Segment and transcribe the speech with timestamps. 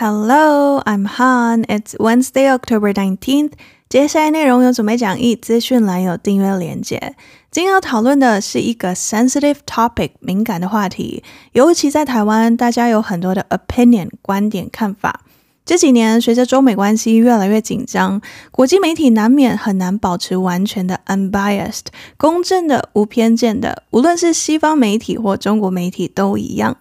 [0.00, 1.64] Hello, I'm Han.
[1.64, 3.54] It's Wednesday, October 19th.
[3.88, 7.16] 接下来内容有准备讲义，资讯栏有订阅连接。
[7.50, 15.22] 今天要讨论的是一个 sensitive topic，敏感的话题，尤其在台湾，大家有很多的 opinion 观点看法。
[15.64, 18.22] 这几年，随着中美关系越来越紧张，
[18.52, 21.86] 国际媒体难免很难保持完全的 unbiased
[22.16, 26.76] 公正的、无偏见的，无论是西方媒体或中国媒体都一样。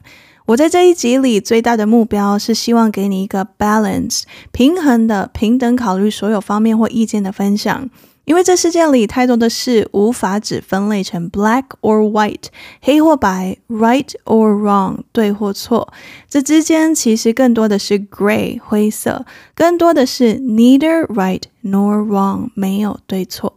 [0.47, 4.23] 我在这一集里最大的目标是希望给你一个 balance
[4.53, 7.89] 平衡的、平等考虑所有方面或意见的分享，
[8.23, 12.45] 因为这世界里太多的事无法只分类成 black or white
[12.81, 15.91] 黑或白，right or wrong 对或错，
[16.29, 23.55] 这之间其实更多的是 gray 灰色，更多的是 neither right nor wrong 没有对错。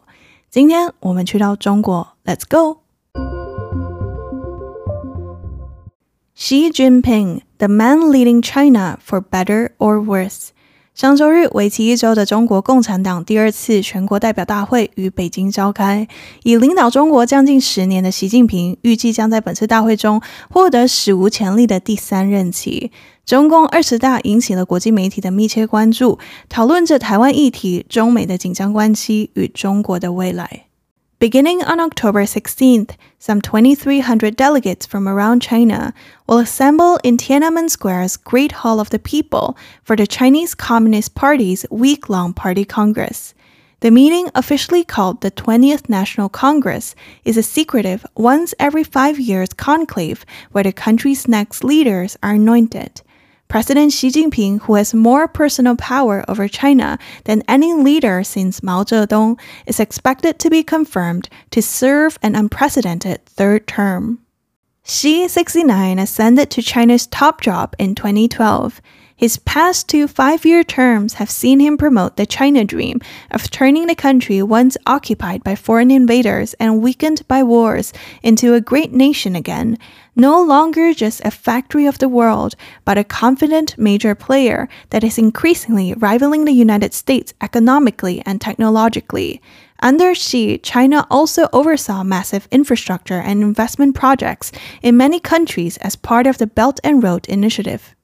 [0.51, 2.79] 今天我们去到中国，Let's go。
[6.37, 10.49] Xi Jinping, the man leading China for better or worse。
[10.95, 16.07] 上周日，为期一周的中国共产党第二次全国代表大会于北京召开。
[16.43, 22.91] 以领导中国将近十年的习近平，预计将在本次大会中获得史无前例的第三任期。
[23.25, 30.70] 中共二十大引起了国际媒体的密切关注，讨论着台湾议题、中美的紧张关系与中国的未来。
[31.21, 35.93] Beginning on October 16th, some 2,300 delegates from around China
[36.27, 41.67] will assemble in Tiananmen Square's Great Hall of the People for the Chinese Communist Party's
[41.71, 43.35] week-long party congress.
[43.81, 46.95] The meeting, officially called the 20th National Congress,
[47.27, 53.03] is a secretive, once every five years conclave where the country's next leaders are anointed.
[53.51, 58.85] President Xi Jinping, who has more personal power over China than any leader since Mao
[58.85, 64.21] Zedong, is expected to be confirmed to serve an unprecedented third term.
[64.85, 68.81] Xi, 69, ascended to China's top job in 2012.
[69.21, 73.87] His past two five year terms have seen him promote the China dream of turning
[73.87, 77.93] the country once occupied by foreign invaders and weakened by wars
[78.23, 79.77] into a great nation again,
[80.17, 82.55] no longer just a factory of the world,
[82.87, 89.43] but a confident major player that is increasingly rivaling the United States economically and technologically.
[89.81, 96.27] Under Xi, China also oversaw massive infrastructure and investment projects in many countries as part
[96.27, 97.95] of the Belt and Road Initiative.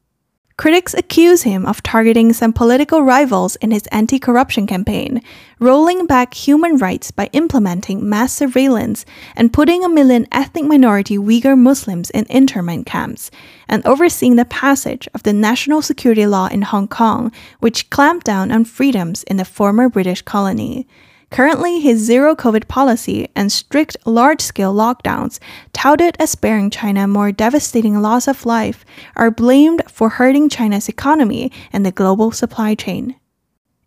[0.58, 5.20] Critics accuse him of targeting some political rivals in his anti corruption campaign,
[5.58, 9.04] rolling back human rights by implementing mass surveillance
[9.36, 13.30] and putting a million ethnic minority Uyghur Muslims in internment camps,
[13.68, 18.50] and overseeing the passage of the national security law in Hong Kong, which clamped down
[18.50, 20.88] on freedoms in the former British colony.
[21.30, 25.38] Currently, his zero COVID policy and strict large scale lockdowns,
[25.72, 28.84] touted as sparing China more devastating loss of life,
[29.16, 33.16] are blamed for hurting China's economy and the global supply chain.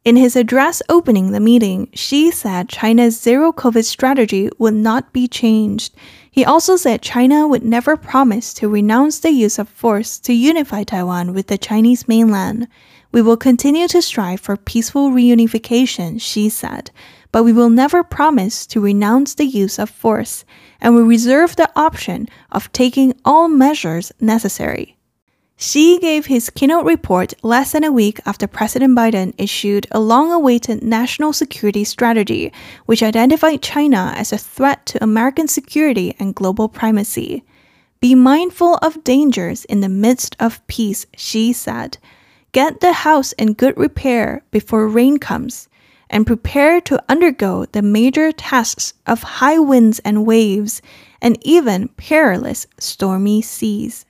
[0.05, 5.27] In his address opening the meeting, Xi said China's zero COVID strategy would not be
[5.27, 5.95] changed.
[6.29, 10.83] He also said China would never promise to renounce the use of force to unify
[10.83, 12.67] Taiwan with the Chinese mainland.
[13.11, 16.91] We will continue to strive for peaceful reunification, Xi said
[17.31, 20.45] but we will never promise to renounce the use of force,
[20.81, 24.95] and we reserve the option of taking all measures necessary.
[25.62, 30.31] Xi gave his keynote report less than a week after President Biden issued a long
[30.31, 32.53] awaited national security strategy,
[32.85, 37.44] which identified China as a threat to American security and global primacy.
[38.00, 41.97] Be mindful of dangers in the midst of peace, Xi said.
[42.53, 45.69] Get the house in good repair before rain comes
[46.09, 50.78] and prepare to undergo the major tasks of high winds and waves,
[51.21, 54.03] and even perilous stormy seas.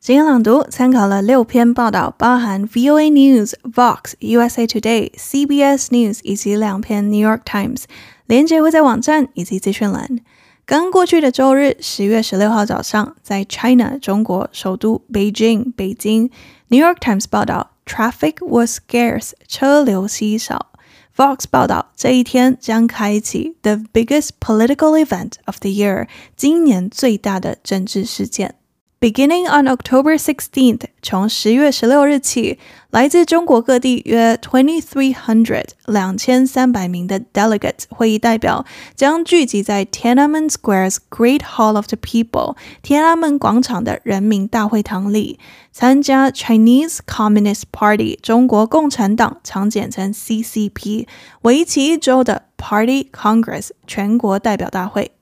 [0.00, 7.84] 今天朗读参考了六篇报道，包含 VOA News、Vox、USA Today、CBS News 以及两篇 New York Times。
[8.26, 10.20] 连结会在网站以及资讯栏。
[10.64, 16.30] 刚过去的周日，十月十六号早上，在 China 中国首都北京北京。
[16.72, 20.72] New York Times 报道，Traffic was scarce，车流稀少。
[21.16, 26.06] Fox 报道，这一天将开启 the biggest political event of the year，
[26.36, 28.54] 今年最大的政治事件。
[29.02, 32.58] Beginning on October 16th，从十月十六日起，
[32.90, 38.66] 来自中国各地约 twenty three hundred 两千三百名的 delegates 会议代表
[38.96, 45.38] 将聚集在 Tiananmen Square's Great Hall of the People 天安门广场的人民大会堂里，
[45.70, 51.06] 参加 Chinese Communist Party 中国共产党常简称 CCP
[51.42, 55.12] 为期一周的 Party Congress 全国代表大会。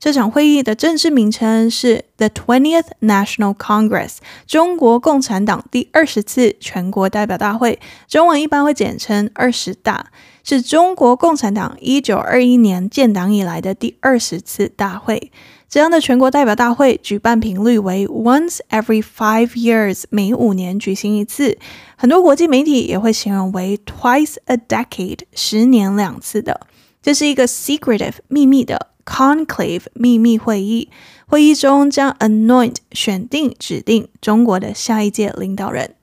[0.00, 4.16] 这场会议的正式名称是 The Twentieth National Congress，
[4.46, 10.06] 中国共产党第二十次全国代表大会，中文一般会简称二十大，
[10.42, 15.30] 是中国共产党一九二一年建党以来的第二十次大会。
[15.68, 21.58] 这样的全国代表大会举办频率为 once every five years，每五年举行一次。
[21.96, 26.62] 很多国际媒体也会形容为 twice a decade，十年两次的。
[27.02, 28.86] 这是一个 secretive 秘密的。
[29.10, 30.88] Conclave 秘密会议，
[31.26, 35.96] 会议中将 anoint 选定指定中国的下一届领导人。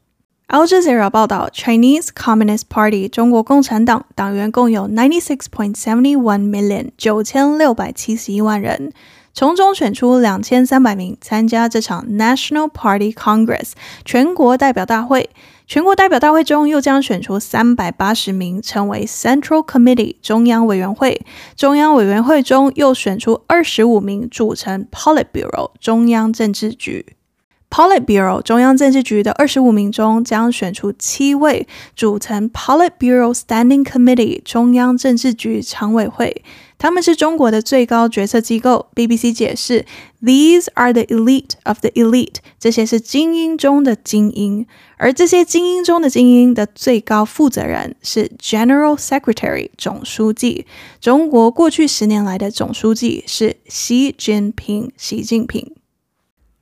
[0.49, 8.91] Al Jazeera 报道，Chinese Communist Party 中国共产党党员共有 ninety six point seventy one million 九千六百七十一万人，
[9.37, 13.73] 从中选出两千三百名参加这场 National Party Congress
[14.03, 15.29] 全国代表大会。
[15.67, 21.21] 全国代表大会中又将选出三百八十名，成为 Central Committee 中央委员会。
[21.55, 27.16] 中央委员会中又选出二十五名，组成 Politburo 中央政治局。
[27.69, 36.43] Politburo 中央政治局的二十五名中，将选出七位，组成 Politburo Standing Committee 中央政治局常委会。
[36.79, 38.87] 他们是中国的最高决策机构。
[38.95, 39.85] BBC 解释
[40.21, 42.35] ：These are the elite of the elite。
[42.59, 44.65] 这些是精英中的精英，
[44.97, 50.65] 而这些精英中的精英的最高负责人是 General Secretary 总书记。
[51.01, 55.73] 中国过去十年来的总书记是习近平，习近平。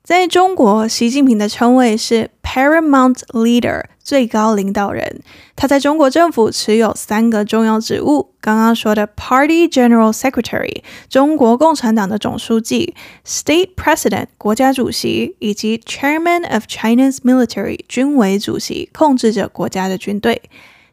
[0.06, 5.20] 在中国，习近平的称谓是 Paramount Leader，最高领导人。
[5.56, 12.94] 他在中国政府持有三个重要职务：刚刚说的 Party General Secretary，中国共产党的总书记
[13.26, 20.40] ；State President，国家主席；以及 Chairman of China's Military，军委主席，控制着国家的军队。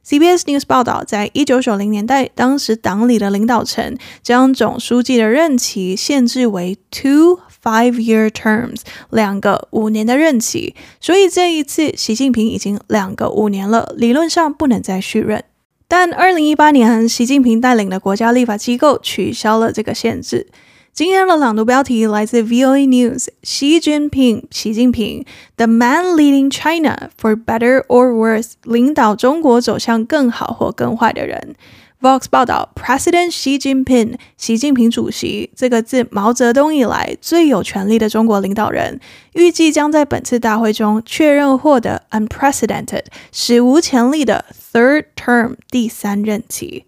[0.04, 7.38] CBS News 报道，在一九九零年代，当时党里的领导层将总书记的任期限制为 two。
[7.64, 15.42] Five-year terms，两个五年的任期，所以这一次习近平已经两个五年了，理论上不能再续任。
[15.88, 20.48] 但二零一八年，习近平带领的国家立法机构取消了这个限制。
[20.92, 25.26] 今天的朗读标题来自 VOA News：习近平，习近平
[25.56, 31.56] ，The man leading China for better or worse，领导中国走向更好或更坏的人。
[32.04, 39.00] Vox 报道，President Xi Jinping，习近平主席，这个自毛泽东以来最有权力的中国领导人，
[39.36, 46.84] 预计将在本次大会中确认获得 unprecedented 史无前例的 third term 第三任期。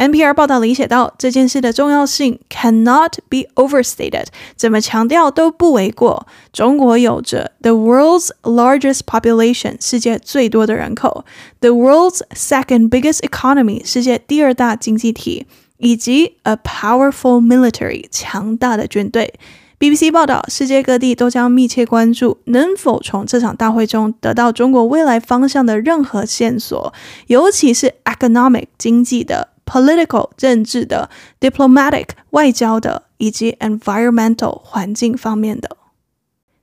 [0.00, 4.24] NPR 报道里写道，这件事的重要性 cannot be overstated，
[4.56, 6.26] 怎么强调都不为过。
[6.54, 11.26] 中国有着 the world's largest population，世界最多的人口
[11.60, 15.44] ；the world's second biggest economy，世界第二大经济体；
[15.76, 19.34] 以及 a powerful military，强大的军队。
[19.78, 26.92] BBC 报道，世界各地都将密切关注能否从这场大会中得到中国未来方向的任何线索，
[27.26, 29.49] 尤其是 economic 经济的。
[29.70, 31.08] Political 政治的
[31.38, 35.76] ，diplomatic 外交的，以及 environmental 环境方面的。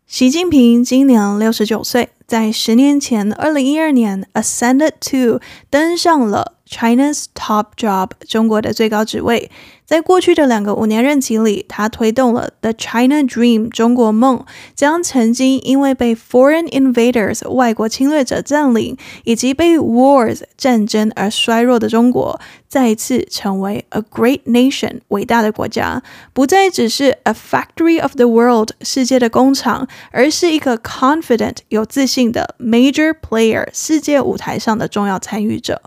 [0.06, 5.40] 习近平今年六十九岁，在十年前，二零一二年 ascended to
[5.70, 6.57] 登上了。
[6.70, 9.50] China's top job，中国的最高职位。
[9.86, 28.28] 在过去的两个五年任期里，他推动了 The China Dream，中国梦，将曾经因为被 foreign invaders 外国侵略者占领，以及被 wars 战争而衰弱的中国，再次成为 a great nation，伟大的国家，不再只是 a factory of the
[28.28, 35.82] world，世界的工厂，而是一个 confident，有自信的 major player，世界舞台上的重要参与者。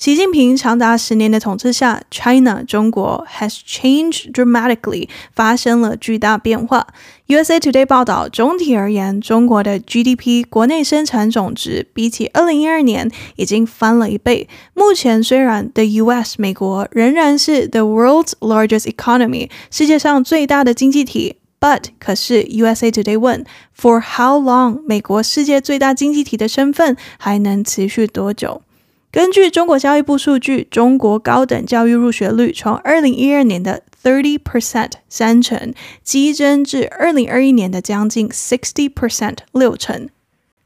[0.00, 6.86] 习近平长达十年的统治下，China 中国 has changed dramatically，发生了巨大变化。
[7.26, 14.48] USA Today 报道，总体而言，中国的 GDP 国内生产总值比起二零一二年已经翻了一倍。
[14.72, 23.44] 目前虽然 the US 美国仍然是 the world's largest economy 世界上最大的经济体，but 可是 USA Today 问
[23.78, 28.62] ，for how long 美国世界最大经济体的身份还能持续多久？
[29.12, 35.74] 根据中国教育部数据，中国高等教育入学率从二零一二年的 thirty percent 三成，
[36.04, 40.08] 激增至二零二一年的将近 sixty percent 六成。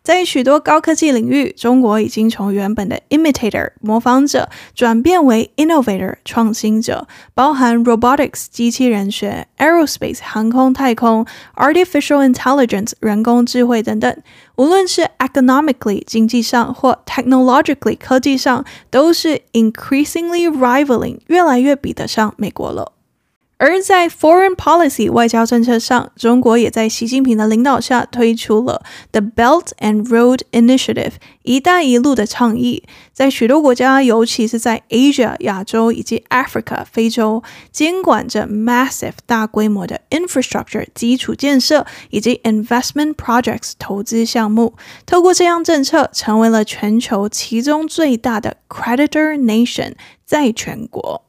[0.04, 11.25] 在许多高科技领域，中国已经从原本的 imitator 模仿者转变为 innovator 创新者，包含 robotics 机器人学、aerospace 航空太空、
[11.56, 14.14] artificial intelligence 人工智慧等等。
[14.56, 22.93] 无论是 economically 经济上或 technologically 科技上，都是 increasingly rivaling 越来越比得上美国了。
[23.56, 28.82] 而在 foreign policy 外交政策上，中国也在习近平的领导下推出了
[29.12, 31.12] the Belt and Road Initiative（
[31.44, 32.82] 一带一路）的倡议，
[33.12, 44.75] 在许多国家，尤其是在 Asia（ 亚洲）以及 Africa（ 非洲），监管着 massive 大规模的 infrastructure 基础建设以及 investment projects 投资项目。
[45.06, 49.94] 透过这样政策，成为了全球其中最大的 creditor nation
[50.26, 51.23] 债权国。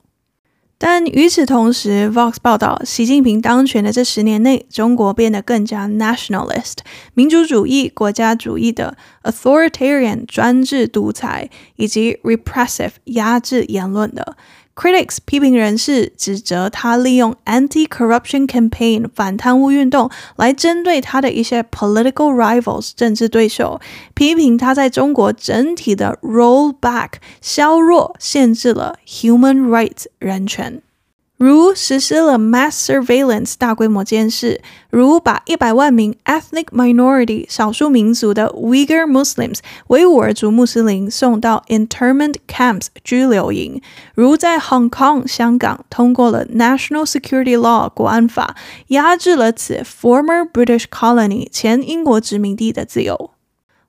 [0.87, 6.75] 但与此同时，Vox 报道，习近平当权的这十年内，中国变得更加 nationalist，
[7.15, 14.37] 民族主义、国家主义的 authoritarian 专制独裁，以及 repressive 压制言论的。
[14.75, 23.79] Critics 批评人士指责他利用 anti-corruption campaign 反贪污运动来针对他的一些 political rivals 政治对手，
[24.13, 30.81] 批评他在中国整体的 roll back 削弱，限制了 human rights 人权。
[31.37, 43.81] 如实施了 mass surveillance 大规模监视，如把一百万名 ethnic minority 少数民族的 Uyghur Muslims 维吾尔族穆斯林送到 internment camps 拘留营，
[44.15, 48.55] 如在 Hong Kong 香港通过了 National Security Law 国安法，
[48.87, 53.34] 压制了此 former British colony 前英国殖民地的自由。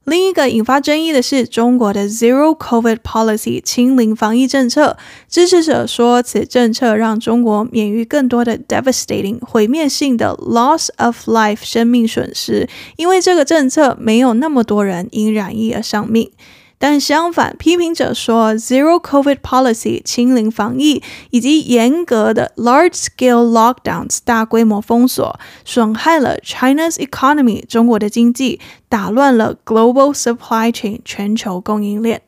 [0.07, 4.97] 另一个引发争议的是中国的 Zero COVID Policy 清零防疫政策。
[5.29, 16.31] 支持者说，此政策让中国免于更多的 devastating 毁灭性的 loss of life 生命损失，因为这个政策没有那么多人因染疫而丧命。
[16.78, 28.60] 但相反，批评者说，Zero COVID Policy 清零防疫以及严格的 large scale lockdowns 大规模封锁，损害了 China's economy 中国的经济，
[28.90, 32.24] 打乱了 global supply chain 全球供应链。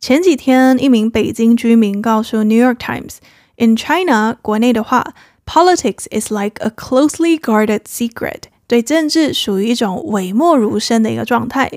[0.00, 5.14] 前几天，一名北京居民告诉 New York Times，In China 国内的话，
[5.46, 11.70] politics is like a closely guarded secret，对政治属于一种讳莫如深的一个状态。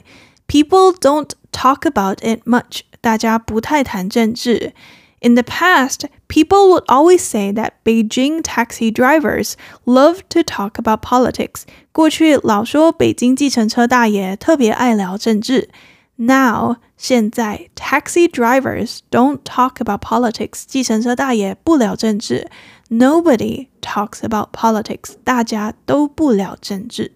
[0.48, 2.82] People don't talk about it much.
[3.02, 4.74] 大家不太谈政治。
[5.20, 9.56] In the past, people would always say that Beijing taxi drivers
[9.86, 11.64] love to talk about politics.
[11.92, 15.70] 过去老说北京计程车大爷特别爱聊政治。
[16.18, 20.64] Now, 现在 taxi drivers don't talk about politics.
[20.66, 22.50] 计程车大爷不聊政治。
[22.90, 25.16] Nobody talks about politics.
[25.24, 27.14] 大家都不聊政治。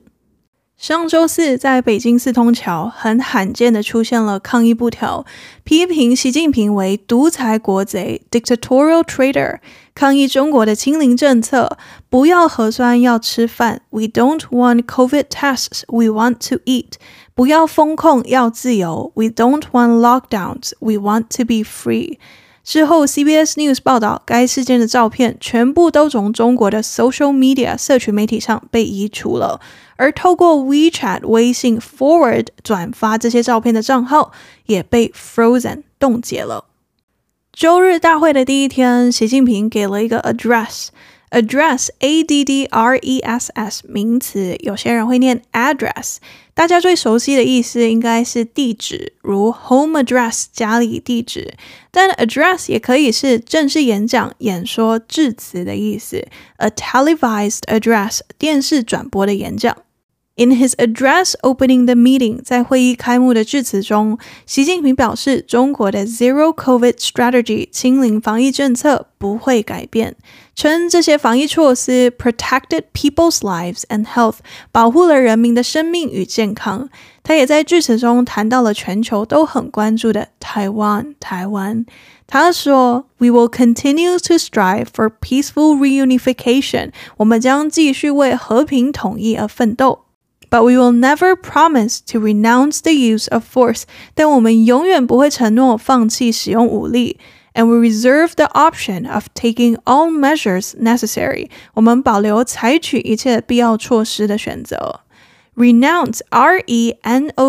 [0.81, 5.23] 上周四，在北京四通桥，很罕见的出现了抗议布条，
[5.63, 9.59] 批评习近平为独裁国贼 （dictatorial traitor），
[9.93, 11.77] 抗议中国的清零政策，
[12.09, 16.93] 不要核酸要吃饭，We don't want COVID tests, we want to eat，
[17.35, 22.17] 不要封控要自由，We don't want lockdowns, we want to be free。
[22.66, 29.60] 之后，CBS News 报道，该事件的照片全部都从中国的 social media 社群媒体上被移除了，
[29.94, 34.32] 而透过 WeChat 微信 forward 转发这些照片的账号
[34.66, 36.64] 也被 frozen 冻结了。
[37.52, 40.88] 周日大会的第一天，习近平给了一个 address。
[41.30, 46.16] Address, A D D R E S S 名词，有些人会念 address。
[46.54, 51.54] 大家最熟悉的意思应该是地址，如 home address 家里地址。
[51.90, 56.26] 但 address 也可以是正式演讲、演说、致辞的意思。
[56.58, 59.76] A televised address 电视转播的演讲。
[60.38, 70.14] In his address opening the meeting，在会议开幕的致辞中，习近平表示，中国的 Zero COVID strategy 清零防疫政策不会改变，
[70.56, 74.38] 称这些防疫措施 protected people's lives and health，
[74.72, 76.88] 保护了人民的生命与健康。
[77.22, 81.84] 他也在致辞中谈到了全球都很关注的台湾，台湾。
[82.26, 90.06] 他说：“We will continue to strive for peaceful reunification，我们将继续为和平统一而奋斗。”
[90.48, 93.82] But we will never promise to renounce the use of force.
[94.14, 97.18] 但我们永远不会承诺放弃使用武力。
[97.55, 101.49] And we reserve the option of taking all measures necessary.
[101.73, 105.01] 我们保留采取一切必要措施的选择。
[105.53, 107.41] Renounce, R-E-N-O-U-N-C-E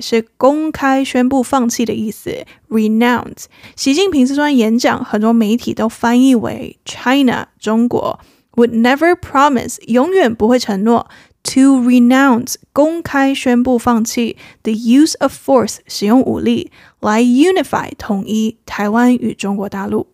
[0.00, 2.44] 是公开宣布放弃的意思。
[2.68, 3.44] Renounce，
[3.76, 8.18] 习近平这段演讲，很多媒体都翻译为 China 中国
[8.56, 11.08] would never promise 永远不会承诺。
[11.53, 20.07] To renounce 公开宣布放弃 the use of force 使用武力来 unify 统一台湾与中国大陆。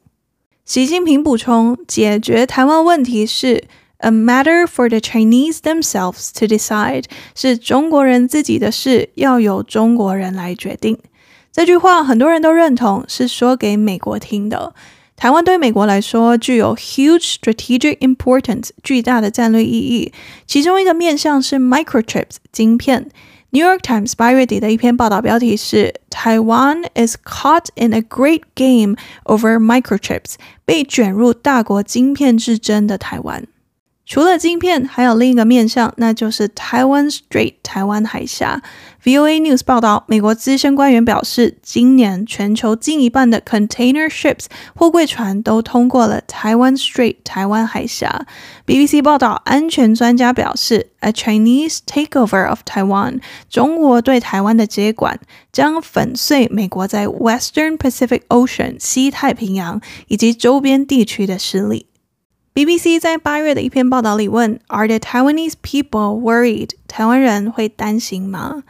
[0.65, 3.63] 习近平补充，解决台湾问题是
[3.97, 10.99] a matter for the Chinese themselves to decide 是中国人自己的事，要由中国人来决定。
[11.51, 14.75] 这句话很多人都认同，是说给美国听的。
[15.21, 20.11] 台湾对美国来说具有 huge strategic importance 巨大的战略意义，
[20.47, 23.07] 其中一个面向是 microchips 晶片。
[23.51, 33.45] New York Times 八月底的一篇报道标题是 “Taiwan is caught in a great game over microchips”，被卷入大国晶片之争的台湾。
[34.11, 38.61] 除了晶片，还有另一个面向，那就是 Taiwan Strait 台湾海峡。
[39.01, 48.25] VOA News 报道，美国资深官员表示，今年全球近一半的 container ships 货柜船都通过了 Taiwan Strait 台湾海峡。
[48.65, 55.21] BBC 报道，安全专家表示，a Chinese takeover of Taiwan 中国对台湾的接管
[55.53, 61.85] 将粉碎美国在 Western Pacific Ocean 西太平洋以及周边地区的势力。
[62.53, 68.63] BBC 在八月的一篇报道里问：“Are the Taiwanese people worried？” 台湾人会担心吗？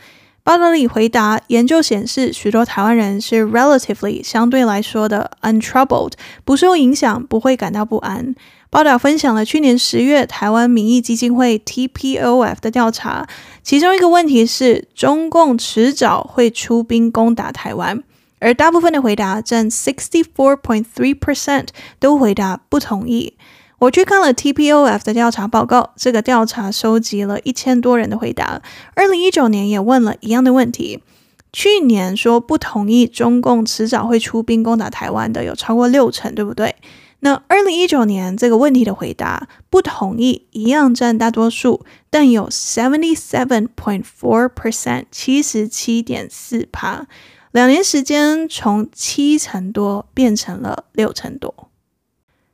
[0.44, 6.12] 报道里回答：“研究显示，许多台湾人是 relatively 相对来说的 untroubled，
[6.46, 8.36] 不受影响，不会感到不安。”
[8.70, 13.28] 报道分享了去年十月台湾民意基金会 TPOF 的调查，
[13.64, 18.04] 其中一个问题是中共迟早会出兵攻打台湾，
[18.38, 20.86] 而大部分的回答占64.3
[21.16, 21.70] percent
[22.00, 23.34] 都回答不同意。
[23.82, 28.62] 我去看了 TPOF 的调查报告，这个调查收集了一千多人的回答。
[28.94, 31.02] 二零一九年也问了一样的问题。
[31.52, 36.76] 去年说不同意中共迟早会出兵攻打台湾的有超过六成，对不对？
[37.22, 47.08] 那二零一九年这个问题的回答不同意一样占大多数，但有 seventy seven point four percent 七十七点四趴，
[47.52, 51.71] 两年时间从七成多变成了六成多。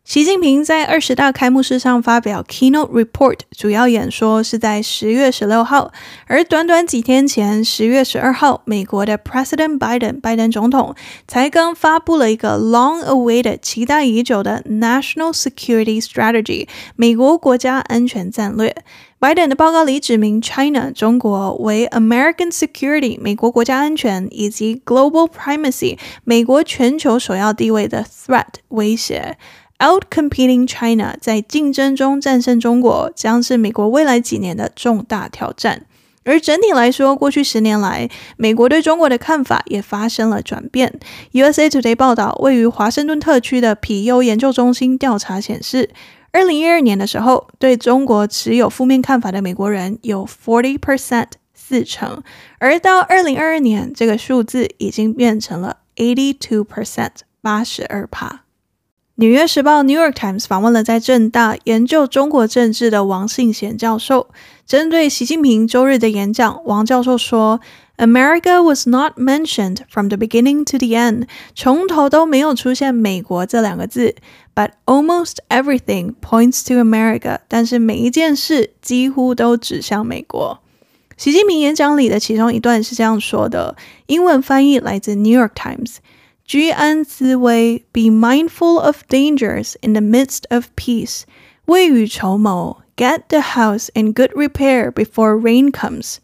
[0.08, 5.92] 习近平在二十大开幕式上发表 keynote report，主要演说是在十月十六号，
[6.28, 10.96] 而短短几天前，十月十二号，美国的 President Biden 拜登总统
[11.28, 18.74] 才刚发布了一个 long-awaited 期待已久的 National Security Strategy 美国国家安全战略。
[19.20, 29.38] 拜登的报告里指明 China 中国为 American Security 美国国家安全以及 Global Primacy 美国全球首要地位的 threat 威胁。
[29.80, 35.86] Outcompeting China，在竞争中战胜中国，将是美国未来几年的重大挑战。
[36.24, 41.00] 而整体来说，过去十年来，美国对中国的看法也发生了转变。
[41.32, 45.92] USA Today 报道，位于华盛顿特区的皮尤研究中心调查显示，
[46.32, 52.22] 二零一二年的时候，对中国持有负面看法的美国人有 forty percent 四成，
[52.58, 57.12] 而到二零二二年，这个数字已经变成了 eighty two percent
[57.42, 58.28] 八十二趴。
[59.20, 64.28] 《纽约时报》（New York Times） 访问了在政大研究中国政治的王信贤教授，
[64.68, 67.60] 针对习近平周日的演讲，王教授说
[67.98, 71.24] ：“America was not mentioned from the beginning to the end，
[71.56, 74.14] 从头都没有出现‘美国’这两个字
[74.54, 77.40] ，but almost everything points to America。
[77.48, 80.60] 但是每一件事几乎都指向美国。”
[81.18, 83.76] 习近平演讲里的其中一段是这样说的，
[84.06, 85.96] 英文翻译来自《New York Times》。
[86.47, 91.23] 居安思危，be mindful of dangers in the midst of peace。
[91.67, 96.17] 未雨绸缪，get the house in good repair before rain comes。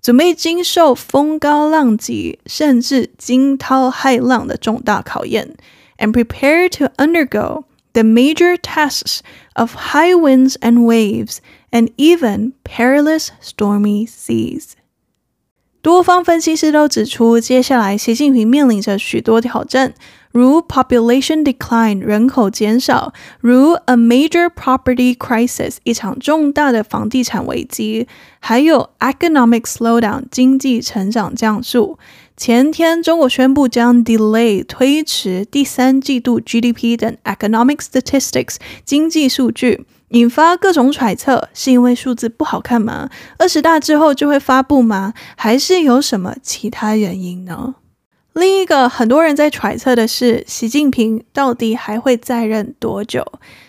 [0.00, 5.56] 准备经受风高浪急，甚至惊涛骇浪的重大考验，
[5.98, 9.20] and prepare to undergo the major tasks
[9.54, 11.38] of high winds and waves
[11.70, 14.72] and even perilous stormy seas。
[15.81, 19.93] 多方分析师都指出，接下来习近平面临着许多挑战，
[20.33, 28.09] 如 population decline 人口减少，如 a major property crisis 一场重大的房地产危机，
[28.41, 31.97] 还有 economic slowdown 经济成长降速。
[32.35, 39.85] 前天，中国宣布将 delay 推迟第三季度 GDP 等 economic statistics 经济数据。
[40.09, 43.09] 引发各种揣测，是因为数字不好看吗？
[43.37, 45.13] 二十大之后就会发布吗？
[45.35, 47.75] 还是有什么其他原因呢？
[48.33, 53.25] 另一个很多人在揣测的是，习近平到底还会在任多久？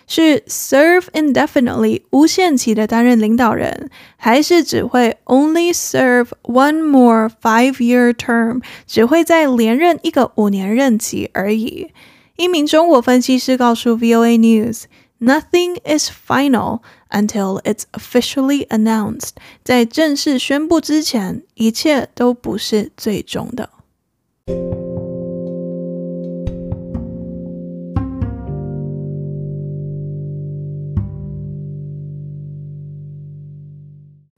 [0.07, 11.89] 是 serve indefinitely 无限期的担任领导人，还是只会 only serve one more five-year term，只会再连任一个五年任期而已？
[12.37, 14.85] 一名中国分析师告诉 VOA News。
[15.20, 19.30] Nothing is final until it's officially announced。
[19.64, 23.70] 在正式宣布之前，一切都不是最终的。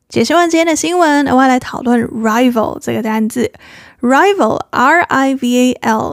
[0.10, 3.52] 解释完今天的新闻，我要来讨论 rival 这个单字。
[4.03, 4.67] Rival，R-I-V-A-L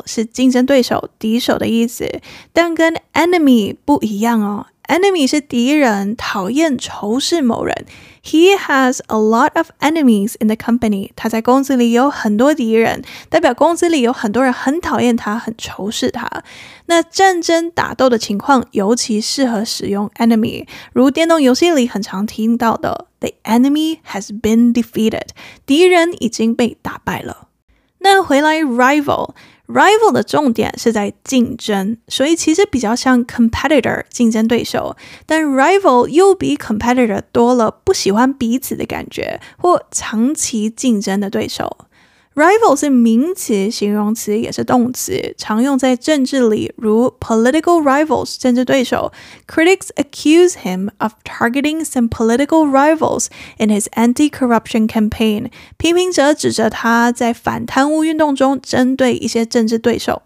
[0.06, 2.22] 是竞争对手、敌手的意思，
[2.54, 4.68] 但跟 enemy 不一样哦。
[4.88, 7.86] Enemy 是敌人，讨厌、仇视某人。
[8.24, 11.12] He has a lot of enemies in the company。
[11.16, 16.28] 他在公司里有很多敌人，代表公司里有很多人很讨厌他，很仇视他。
[16.88, 25.28] 那战争打斗的情况尤其适合使用 enemy，如电动游戏里很常听到的 “The enemy has been defeated”，
[25.68, 27.49] 敌人已经被打败了。
[28.00, 29.32] 那回来 rival。
[29.68, 41.86] Rival 的重点是在竞争，所以其实比较像 competitor 竞争对手，但 rival 又比 competitor 多了不喜欢彼此的感觉或长期竞争的对手。
[42.39, 49.13] Rival 是名词、形容词也是动词，常用在政治里，如 political rivals 政治对手。
[49.47, 55.53] Critics accuse him of targeting some political rivals in his anti-corruption campaign。
[55.77, 60.23] 批评者指责他在反贪污运动中针对一些政治对手。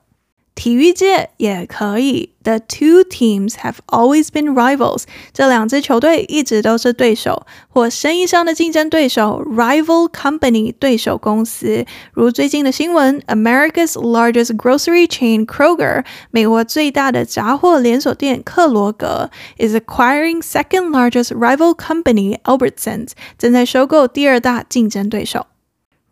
[0.56, 5.04] 体育界也可以，The two teams have always been rivals。
[5.34, 11.86] 这两支球队一直都是对手，或生意上的竞争对手，rival company 对手公司。
[12.14, 25.48] 如最近的新闻，America's largest grocery chain Kroger，美国最大的杂货连锁店克罗格，is acquiring second largest rival company Albertsons，正在收购第二大竞争对手。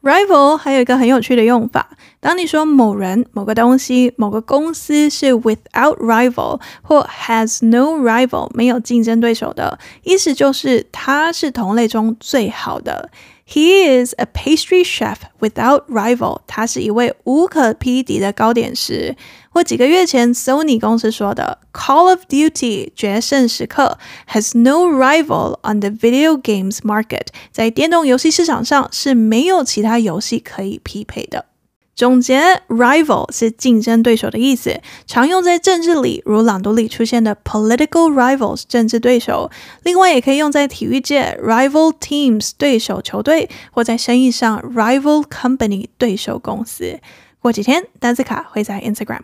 [0.02, 13.12] Rival 还有一个很有趣的用法，当你说某人、某个东西、某个公司是 without rival 或 has no rival 没有竞争对手的，意思就是它是同类中最好的。
[13.51, 16.41] He is a pastry chef without rival。
[16.47, 19.17] 他是一位无可匹敌的糕点师。
[19.51, 23.99] 或几个月前，Sony 公司说的，Call of Duty 决胜时刻
[24.31, 27.29] has no rival on the video games market。
[27.53, 31.47] 在电动游戏市场上是没有其他游戏可以匹配的。
[31.94, 39.52] 总结，rival 是竞争对手的意思，常用在政治里，如朗读里出现的 political rivals 政治对手。
[39.84, 47.00] 另外，也可以用在体育界，rival teams 对手球队，或在生意上，rival company 对手公司。
[47.40, 49.22] 过几天，单词卡会在 Instagram。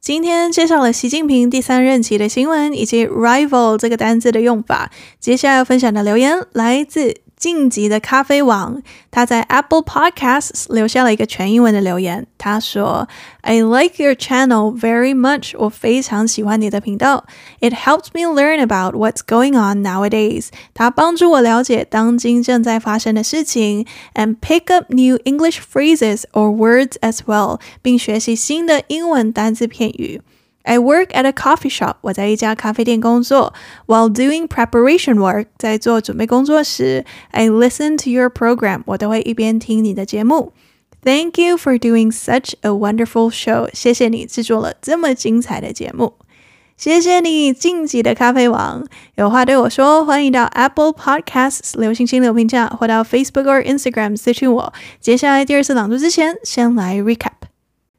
[0.00, 4.90] 今天介绍了习近平第三任期的新闻，以及 rival 这个单字的用法。
[5.20, 7.25] 接下来要分享的留言来自。
[7.45, 12.27] 晋级的咖啡王，他在 Apple Podcasts 留下了一个全英文的留言。
[12.37, 13.09] 他说：“
[13.41, 15.53] I like your channel very much。
[15.57, 17.25] 我非常喜欢你的频道。
[17.59, 20.49] It helps me learn about what's going on nowadays。
[20.75, 30.21] 它帮助我了解当今正在发生的事情，and pick up new English phrases or words as well，并学习新的英文单字片语。”
[30.65, 31.95] I work at a coffee shop。
[32.01, 33.53] 我在一家咖啡店工作。
[33.87, 38.83] While doing preparation work，在做准备工作时，I listen to your program。
[38.85, 40.53] 我都会一边听你的节目。
[41.03, 43.69] Thank you for doing such a wonderful show。
[43.73, 46.13] 谢谢你制作了这么精彩的节目。
[46.77, 48.85] 谢谢你，晋级的咖啡王。
[49.15, 54.73] 有话对我说，欢迎到 Apple Podcasts 留星星留评价，或到 Facebook 或 Instagram 私讯我。
[54.99, 57.44] 接下来第二次朗读之前，先来 recap。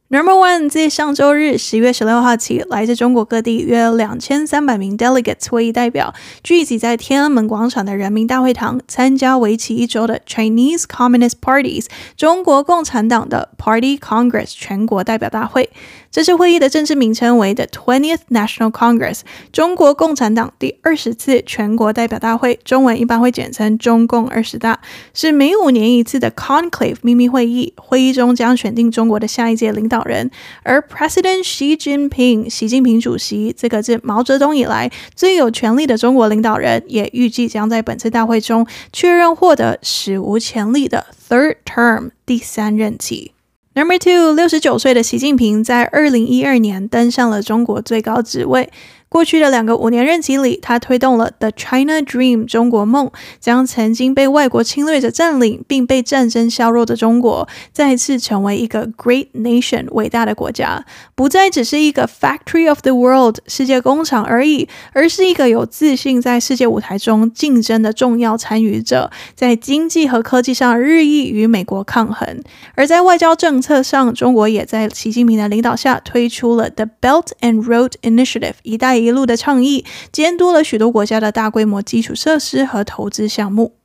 [0.10, 15.72] Number one，自上周日十月十六号起，来自中国各地约两千三百名 delegates 会议代表聚集在天安门广场的人民大会堂，参加为期一周的 Chinese Communist Parties 中国共产党的 Party Congress 全国代表大会。
[16.12, 24.80] 这次会议的政治名称为 The Twentieth National Congress，中国共产党第二十次全国代表大会，中文一般会简称中共二十大，
[25.14, 27.74] 是每五年一次的 conclave 秘密会议。
[27.78, 30.32] 会议中将选定中国的下一届领导人，
[30.64, 43.34] 而 President Xi Jinping，习近平主席，这个自毛泽东以来最有权力的中国领导人，也预计将在本次大会中确认获得史无前例的 third term 第三任期。
[43.78, 48.72] Number two，六十九岁的习近平在二零一二年登上了中国最高职位。
[49.10, 72.44] 过去的两个五年任期里，他推动了 The China Dream 中国梦，将曾经被外国侵略者占领并被战争削弱的中国，再次成为一个 Great Nation 伟大的国家，不再只是一个 Factory of the World 世界工厂而已，而是一个有自信在世界舞台中竞争的重要参与者，在经济和科技上日益与美国抗衡。
[72.76, 83.77] 而在外交政策上，中国也在习近平的领导下推出了 The Belt and Road Initiative 一带一路的倡议，监督了许多国家的大规模基础设施和投资项目。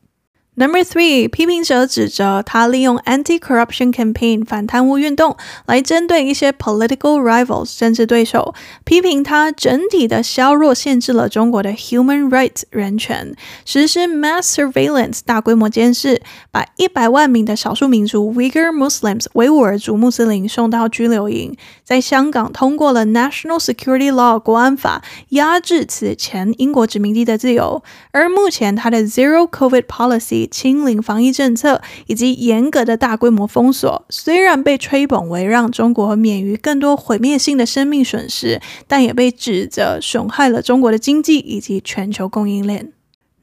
[0.55, 5.35] Number three，批评者指责他利用 anti-corruption campaign 反贪污运动
[5.65, 13.35] 来针对一些 political rivals 政治对手，批评他整体的削弱限制了中国的 human rights 人权，
[13.65, 30.42] 实施 mass surveillance 大规模监视，把一百万名的少数民族 Uyghur Muslims 维吾尔族穆斯林送到拘留营，在香港通过了 National Security Law 国安法，压制此前英国殖民地的自由，而目前他的 Zero COVID Policy。
[30.47, 42.93] 清零防疫政策以及严格的大规模封锁，虽然被吹捧为让中国免于更多毁灭性的生命损失，但也被指责损害了中国的经济以及全球供应链。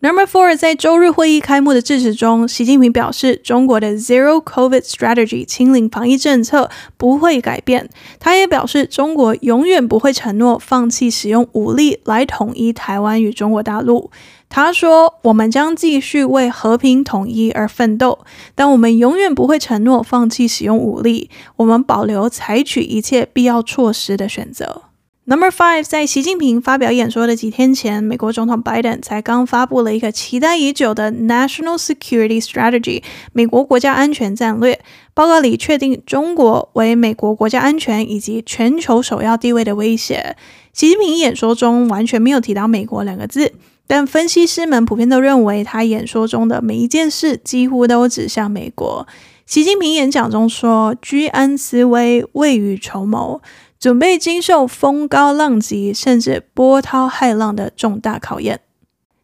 [0.02, 7.90] Number four，在周日会议开幕的致辞中，习近平表示，中国的 Zero COVID Strategy 清零防疫政策不会改变。
[8.18, 14.10] 他也表示，中国永远不会承诺放弃使用武力来统一台湾与中国大陆。
[14.50, 18.20] 他说：“我们将继续为和平统一而奋斗，
[18.56, 21.30] 但我们永远不会承诺放弃使用武力。
[21.58, 24.82] 我们保留采取一切必要措施的选择。”
[25.26, 34.80] Number five，在习近平发表演说的几天前，美国总统拜登才刚发布了一个期待已久的 National Security Strategy（ 美国国家安全战略）
[35.14, 40.36] 报告里，确定中国为美国国家安全以及全球首要地位的威胁。
[40.74, 43.54] 习近平演说中完全没有提到“美国”两个字。
[43.92, 49.08] 但分析师们普遍都认为，他演说中的每一件事几乎都指向美国。
[49.48, 53.42] 习近平演讲中说：“居安思危，未雨绸缪，
[53.80, 58.60] 准备经受风高浪急，甚至波涛骇浪的重大考验。”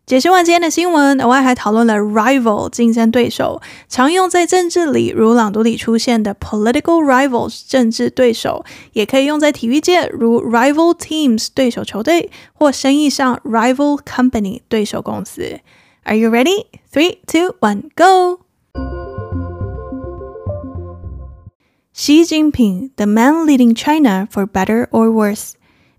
[0.06, 15.60] 解释完今天的新闻，额外还讨论了 rival 竞争对手，常用在政治里如朗读里出现的 political rivals 政治对手，也可以用在体育界如 rival teams 对手球队，或生意上 rival company 对手公司。
[16.02, 16.66] Are you ready?
[16.92, 18.40] Three, two, one, go!
[21.92, 25.52] Xi Jinping, the man leading China for better or worse.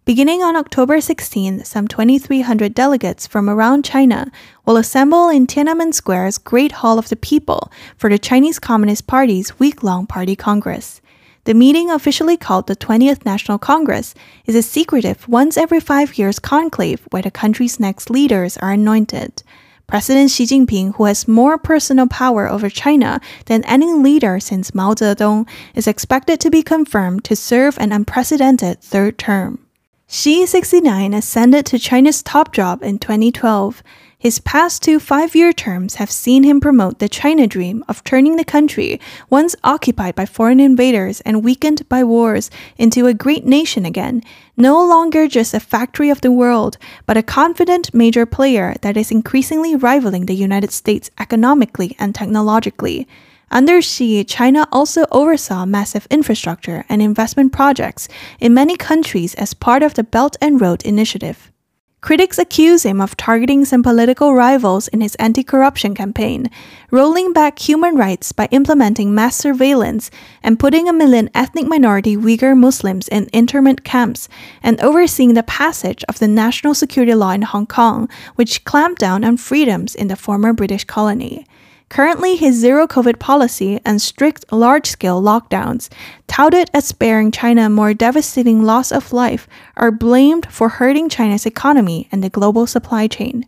[0.07, 4.31] Beginning on October 16, some 2,300 delegates from around China
[4.65, 9.59] will assemble in Tiananmen Square's Great Hall of the People for the Chinese Communist Party's
[9.59, 11.01] week long party congress.
[11.43, 14.15] The meeting, officially called the 20th National Congress,
[14.45, 19.43] is a secretive once every five years conclave where the country's next leaders are anointed.
[19.89, 24.95] President Xi Jinping, who has more personal power over China than any leader since Mao
[24.95, 29.66] Zedong, is expected to be confirmed to serve an unprecedented third term.
[30.09, 33.83] Xi, 69, ascended to China's top job in 2012.
[34.17, 38.37] His past two five year terms have seen him promote the China dream of turning
[38.37, 43.85] the country, once occupied by foreign invaders and weakened by wars, into a great nation
[43.85, 44.23] again,
[44.57, 49.11] no longer just a factory of the world, but a confident major player that is
[49.11, 53.09] increasingly rivaling the United States economically and technologically.
[53.51, 58.09] Under Xi, China also oversaw massive infrastructure and investment projects
[58.41, 61.53] in many countries as part of the Belt and Road Initiative.
[62.01, 66.51] Critics accuse him of targeting some political rivals in his anti corruption campaign,
[66.91, 70.11] rolling back human rights by implementing mass surveillance
[70.43, 74.29] and putting a million ethnic minority Uyghur Muslims in internment camps,
[74.63, 79.25] and overseeing the passage of the national security law in Hong Kong, which clamped down
[79.25, 81.47] on freedoms in the former British colony.
[81.89, 85.89] Currently, his zero COVID policy and strict large scale lockdowns,
[86.27, 89.47] touted as sparing China more devastating loss of life,
[89.77, 93.47] are blamed for hurting China's economy and the global supply chain.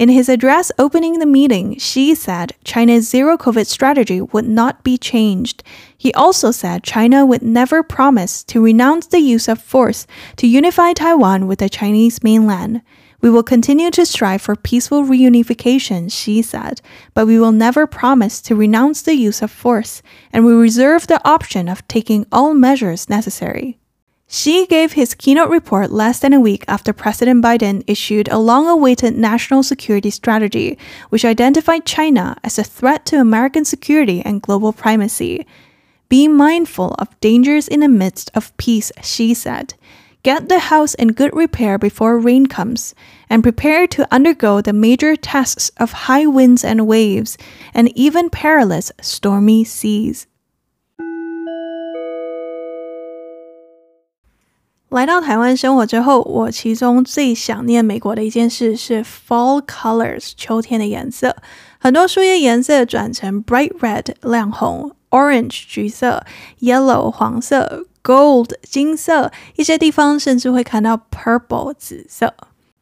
[0.00, 4.96] In his address opening the meeting, Xi said China's zero COVID strategy would not be
[4.96, 5.62] changed.
[5.96, 10.06] He also said China would never promise to renounce the use of force
[10.36, 12.80] to unify Taiwan with the Chinese mainland.
[13.20, 16.80] We will continue to strive for peaceful reunification, she said,
[17.12, 20.02] but we will never promise to renounce the use of force,
[20.32, 23.78] and we reserve the option of taking all measures necessary.
[24.32, 28.68] Xi gave his keynote report less than a week after President Biden issued a long
[28.68, 30.78] awaited national security strategy,
[31.08, 35.44] which identified China as a threat to American security and global primacy.
[36.08, 39.74] Be mindful of dangers in the midst of peace, she said.
[40.23, 42.93] Get the house in good repair before rain comes,
[43.29, 47.35] and prepare to undergo the major tests of high winds and waves,
[47.73, 50.23] and even perilous stormy seas.
[54.89, 61.35] 来到台湾生活之后，我其中最想念美国的一件事是 Fall Colors 秋天的颜色。
[61.77, 66.25] 很多树叶颜色转成 Bright Red 亮红，Orange 橘色，
[66.61, 67.85] Yellow 黄色。
[68.02, 72.34] Gold 金色，一些地方甚至会看到 purple 紫色。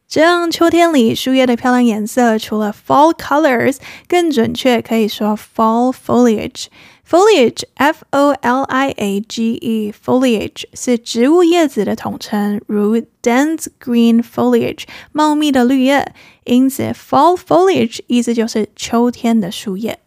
[0.07, 3.77] 这样，秋天里树叶的漂亮颜色，除了 fall colors，
[4.07, 6.65] 更准确可以说 fall foliage。
[7.07, 16.13] foliage，f o l i a g e，foliage 是植物叶子的统称，如 dense green foliage，茂密的绿叶。
[16.45, 19.99] 因此，fall foliage 意思就是秋天的树叶。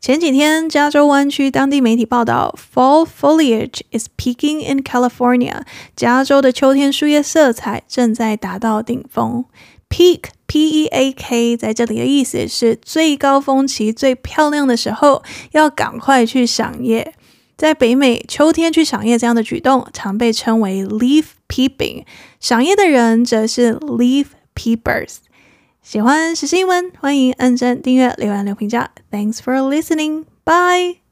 [0.00, 5.62] 前几天，加州湾区当地媒体报道，fall foliage is peaking in California。
[5.96, 9.44] 加州的秋天树叶色彩正在达到顶峰。
[9.90, 17.14] peak，p-e-a-k，在这里的意思是最高峰期、最漂亮的时候，要赶快去赏叶。
[17.56, 22.04] 在北美，秋天去赏叶这样的举动常被称为 leaf peeping，
[22.38, 25.16] 赏叶的人则是 leaf peepers。
[25.88, 28.90] 喜欢时事英文，欢迎按赞、订阅、留言、留评价。
[29.10, 30.26] Thanks for listening.
[30.44, 31.07] Bye.